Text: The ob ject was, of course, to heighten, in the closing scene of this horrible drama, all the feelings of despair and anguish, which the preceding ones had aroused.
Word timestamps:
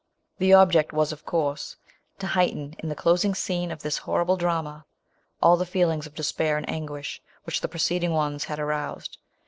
The 0.39 0.55
ob 0.55 0.71
ject 0.71 0.93
was, 0.93 1.11
of 1.11 1.27
course, 1.27 1.75
to 2.17 2.25
heighten, 2.25 2.73
in 2.79 2.89
the 2.89 2.95
closing 2.95 3.35
scene 3.35 3.69
of 3.71 3.83
this 3.83 3.99
horrible 3.99 4.35
drama, 4.35 4.83
all 5.43 5.57
the 5.57 5.63
feelings 5.67 6.07
of 6.07 6.15
despair 6.15 6.57
and 6.57 6.67
anguish, 6.67 7.21
which 7.43 7.61
the 7.61 7.67
preceding 7.67 8.09
ones 8.11 8.45
had 8.45 8.57
aroused. 8.57 9.19